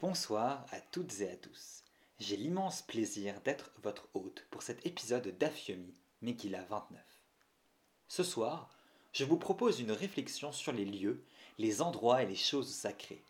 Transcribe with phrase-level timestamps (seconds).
[0.00, 1.84] Bonsoir à toutes et à tous.
[2.18, 6.98] J'ai l'immense plaisir d'être votre hôte pour cet épisode d'Afyomi, Megillah 29.
[8.08, 8.70] Ce soir,
[9.12, 11.22] je vous propose une réflexion sur les lieux,
[11.58, 13.22] les endroits et les choses sacrées.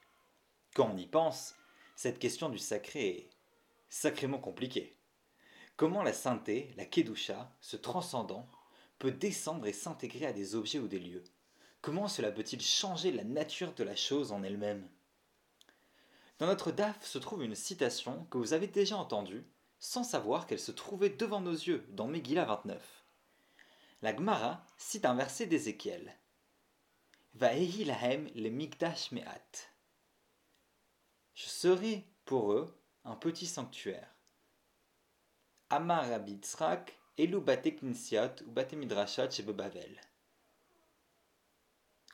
[0.72, 1.56] Quand on y pense,
[1.96, 3.30] cette question du sacré est
[3.88, 4.96] sacrément compliquée.
[5.76, 8.48] Comment la sainteté, la kedusha, ce transcendant,
[9.00, 11.24] peut descendre et s'intégrer à des objets ou des lieux?
[11.80, 14.88] Comment cela peut-il changer la nature de la chose en elle-même?
[16.40, 19.44] Dans notre DAF se trouve une citation que vous avez déjà entendue,
[19.78, 23.04] sans savoir qu'elle se trouvait devant nos yeux dans Megillah 29.
[24.00, 26.16] La Gemara cite un verset d'Ézéchiel.
[27.34, 29.70] Vaehi lahem le migdash me'at.
[31.34, 34.08] Je serai pour eux un petit sanctuaire.
[35.68, 38.74] Amar Rabbi Tzrak, Elu bate knisiot ou bate
[39.30, 40.00] chez Bavel.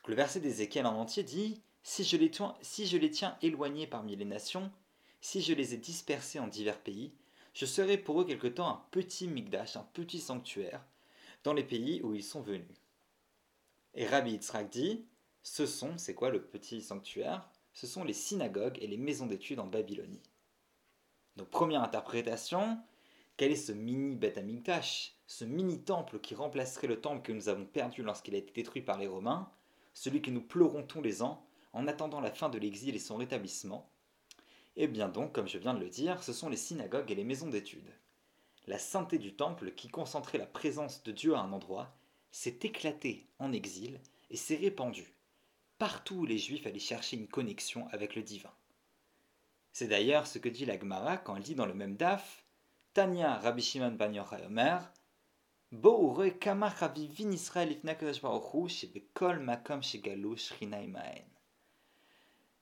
[0.05, 4.69] Le verset d'Ézéchiel en entier dit si je, les tiens, éloignés parmi les nations,
[5.21, 7.13] si je les ai dispersés en divers pays,
[7.53, 10.85] je serai pour eux quelque temps un petit migdash, un petit sanctuaire,
[11.45, 12.67] dans les pays où ils sont venus.
[13.93, 15.05] Et Rabbi Yitzhak dit
[15.43, 17.49] ce sont, c'est quoi le petit sanctuaire?
[17.71, 20.21] Ce sont les synagogues et les maisons d'études en Babylonie.
[21.37, 22.79] Donc, première interprétation,
[23.37, 27.47] quel est ce mini Beth Amikdash, ce mini temple qui remplacerait le temple que nous
[27.47, 29.49] avons perdu lorsqu'il a été détruit par les Romains
[29.93, 31.47] celui que nous pleurons tous les ans
[31.77, 33.89] en attendant la fin de l'exil et son rétablissement
[34.75, 37.23] Eh bien donc, comme je viens de le dire, ce sont les synagogues et les
[37.23, 37.93] maisons d'études.
[38.65, 41.95] La sainteté du temple, qui concentrait la présence de Dieu à un endroit,
[42.31, 45.13] s'est éclatée en exil et s'est répandue
[45.77, 48.51] partout où les Juifs allaient chercher une connexion avec le divin.
[49.73, 52.43] C'est d'ailleurs ce que dit la Gemara quand elle dit dans le même daf
[52.93, 54.91] Tanya Rabbi Shimon Ben Yochai Omer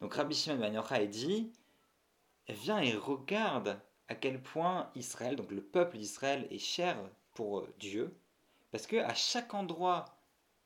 [0.01, 1.51] donc Rabbi Shimon Ben Yochai dit
[2.47, 6.97] Viens et regarde à quel point Israël, donc le peuple d'Israël, est cher
[7.33, 8.16] pour euh, Dieu,
[8.71, 10.05] parce que à chaque endroit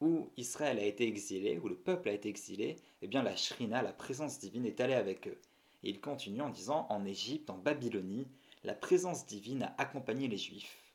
[0.01, 3.81] où Israël a été exilé, où le peuple a été exilé, eh bien la Shrina,
[3.81, 5.39] la présence divine, est allée avec eux.
[5.83, 8.27] Et il continue en disant En Égypte, en Babylonie,
[8.63, 10.93] la présence divine a accompagné les Juifs.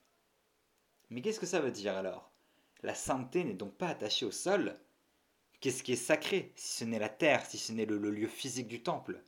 [1.10, 2.30] Mais qu'est-ce que ça veut dire alors?
[2.82, 4.78] La sainteté n'est donc pas attachée au sol.
[5.64, 8.68] Qu'est-ce qui est sacré si ce n'est la terre, si ce n'est le, lieu physique
[8.68, 9.22] du temple?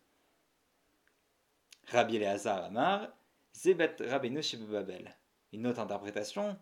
[1.87, 3.09] Rabbi Eleazar Amar,
[3.55, 5.17] Zebet Rabbeinu Babel.
[5.55, 6.59] Une autre interprétation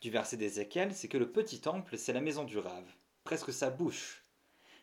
[0.00, 2.90] du verset d'Ézéchiel, c'est que le petit temple, c'est la maison du Rave,
[3.22, 4.24] presque sa bouche.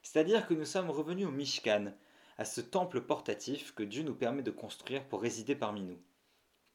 [0.04, 1.94] C'est-à-dire que nous sommes revenus au Mishkan,
[2.38, 6.00] à ce temple portatif que Dieu nous permet de construire pour résider parmi nous.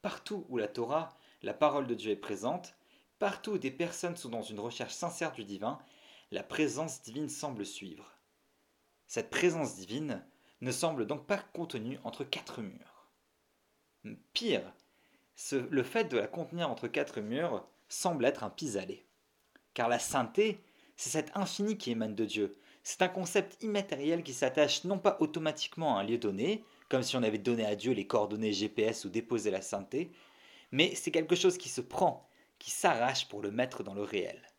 [0.02, 2.74] Partout où la Torah, la parole de Dieu est présente,
[3.20, 5.78] Partout où des personnes sont dans une recherche sincère du divin,
[6.32, 8.16] la présence divine semble suivre.
[9.08, 10.24] Cette présence divine
[10.60, 13.10] ne semble donc pas contenue entre quatre murs.
[14.32, 14.72] Pire,
[15.52, 19.04] le fait de la contenir entre quatre murs semble être un pis-aller.
[19.74, 20.60] Car la sainteté,
[20.96, 22.56] c'est cet infini qui émane de Dieu.
[22.84, 27.16] C'est un concept immatériel qui s'attache non pas automatiquement à un lieu donné, comme si
[27.16, 30.12] on avait donné à Dieu les coordonnées GPS ou déposé la sainteté,
[30.70, 32.28] mais c'est quelque chose qui se prend,
[32.60, 34.49] qui s'arrache pour le mettre dans le réel.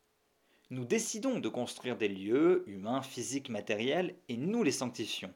[0.72, 5.34] Nous décidons de construire des lieux, humains, physiques, matériels, et nous les sanctifions.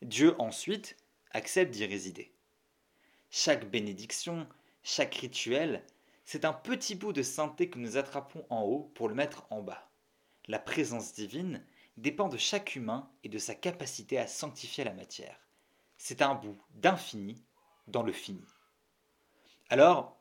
[0.00, 0.96] Dieu ensuite
[1.32, 2.32] accepte d'y résider.
[3.28, 4.46] Chaque bénédiction,
[4.84, 5.84] chaque rituel,
[6.24, 9.60] c'est un petit bout de sainteté que nous attrapons en haut pour le mettre en
[9.60, 9.90] bas.
[10.46, 11.66] La présence divine
[11.96, 15.40] dépend de chaque humain et de sa capacité à sanctifier la matière.
[15.98, 17.44] C'est un bout d'infini
[17.88, 18.46] dans le fini.
[19.68, 20.16] Alors,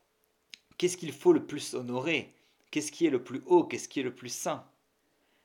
[0.78, 2.34] Qu'est-ce qu'il faut le plus honorer?
[2.75, 4.68] Qu'est-ce qui est le plus haut Qu'est-ce qui est le plus saint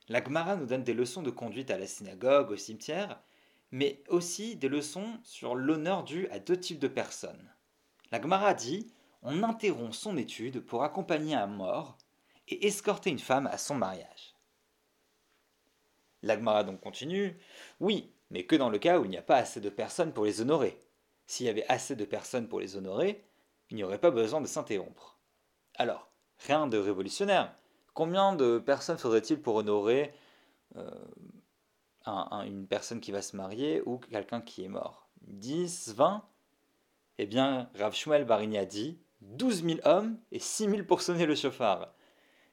[0.09, 3.23] La Gemara nous donne des leçons de conduite à la synagogue, au cimetière,
[3.71, 7.55] mais aussi des leçons sur l'honneur dû à deux types de personnes.
[8.11, 8.93] La Gemara dit
[9.23, 11.99] on interrompt son étude pour accompagner un mort
[12.49, 14.35] et escorter une femme à son mariage.
[16.23, 17.39] La Gemara donc continue
[17.79, 20.25] oui, mais que dans le cas où il n'y a pas assez de personnes pour
[20.25, 20.81] les honorer.
[21.29, 23.25] S'il y avait assez de personnes pour les honorer,
[23.71, 25.21] il n'y aurait pas besoin de s'interrompre.
[25.77, 26.10] Alors,
[26.47, 27.55] rien de révolutionnaire.
[27.95, 30.13] Combien de personnes faudrait-il pour honorer
[30.77, 30.91] euh,
[32.45, 35.09] une personne qui va se marier ou quelqu'un qui est mort?
[35.23, 36.23] 10, 20
[37.19, 41.27] Eh bien, Rav Shmuel Barini a dit 12 000 hommes et 6 000 pour sonner
[41.27, 41.93] le chauffard.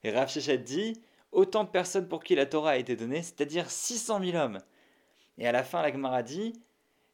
[0.03, 1.01] Et Rav Shechet dit
[1.31, 4.59] autant de personnes pour qui la Torah a été donnée, c'est-à-dire 600 000 hommes.
[5.37, 6.53] Et à la fin, la Gemara dit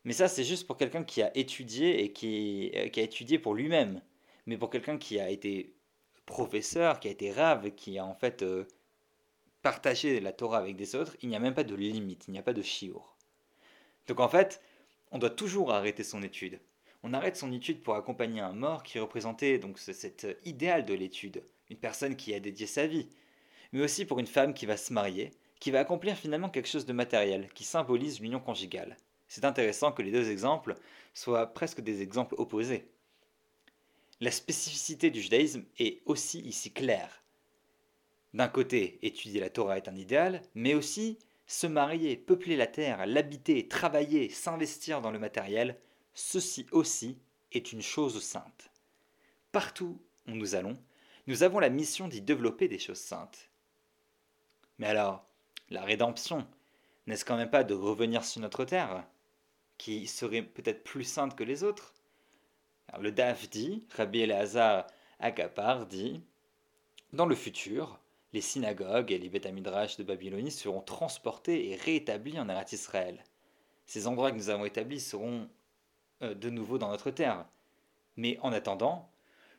[0.05, 3.39] mais ça, c'est juste pour quelqu'un qui a étudié et qui, euh, qui a étudié
[3.39, 4.01] pour lui-même.
[4.45, 5.72] Mais pour quelqu'un qui a été
[6.25, 8.65] professeur, qui a été rave, qui a en fait euh,
[9.61, 12.39] partagé la Torah avec des autres, il n'y a même pas de limite, il n'y
[12.39, 13.15] a pas de chiour.
[14.07, 14.61] Donc en fait,
[15.11, 16.59] on doit toujours arrêter son étude.
[17.03, 21.43] On arrête son étude pour accompagner un mort qui représentait donc cet idéal de l'étude,
[21.69, 23.09] une personne qui a dédié sa vie,
[23.71, 26.85] mais aussi pour une femme qui va se marier, qui va accomplir finalement quelque chose
[26.85, 28.97] de matériel, qui symbolise l'union conjugale.
[29.27, 30.75] C'est intéressant que les deux exemples
[31.13, 32.85] soient presque des exemples opposés.
[34.23, 37.25] La spécificité du judaïsme est aussi ici claire.
[38.33, 43.05] D'un côté, étudier la Torah est un idéal, mais aussi se marier, peupler la terre,
[43.05, 45.77] l'habiter, travailler, s'investir dans le matériel,
[46.13, 47.17] ceci aussi
[47.51, 48.71] est une chose sainte.
[49.51, 49.99] Partout
[50.29, 50.77] où nous allons,
[51.27, 53.49] nous avons la mission d'y développer des choses saintes.
[54.77, 55.27] Mais alors,
[55.69, 56.47] la rédemption,
[57.07, 59.05] n'est-ce quand même pas de revenir sur notre terre,
[59.77, 61.93] qui serait peut-être plus sainte que les autres?
[62.99, 64.87] Le Daf dit, Rabbi Elazar
[65.19, 66.21] Agapar dit,
[67.11, 67.99] dans le futur,
[68.33, 73.23] les synagogues et les Beth de Babylonie seront transportés et réétablis en Eretz Israël.
[73.85, 75.47] Ces endroits que nous avons établis seront
[76.21, 77.45] euh, de nouveau dans notre terre.
[78.17, 79.09] Mais en attendant,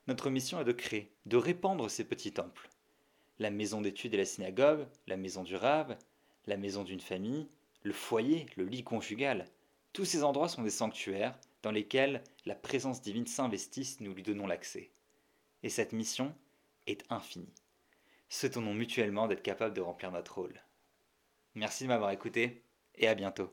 [0.06, 2.68] notre mission est de créer, de répandre ces petits temples.
[3.38, 5.96] La maison d'études et la synagogue, la maison du rave,
[6.46, 7.48] la maison d'une famille,
[7.82, 9.46] le foyer, le lit conjugal,
[9.92, 14.46] tous ces endroits sont des sanctuaires dans lesquels la présence divine s'investisse, nous lui donnons
[14.46, 14.92] l'accès.
[15.64, 16.32] Et cette mission
[16.86, 17.52] est infinie
[18.34, 20.60] souhaitons-nous mutuellement d'être capables de remplir notre rôle.
[21.54, 22.64] Merci de m'avoir écouté
[22.96, 23.50] et à bientôt.